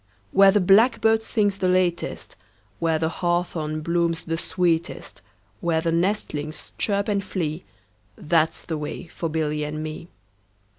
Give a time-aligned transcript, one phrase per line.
[0.31, 2.37] Where the blackbird sings the latest, 5
[2.79, 5.21] Where the hawthorn blooms the sweetest,
[5.59, 7.65] Where the nestlings chirp and flee,
[8.15, 10.09] That 's the way for Billy and me.